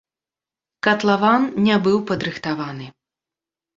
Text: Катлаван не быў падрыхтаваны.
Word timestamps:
Катлаван 0.87 1.43
не 1.67 1.75
быў 1.89 1.97
падрыхтаваны. 2.13 2.87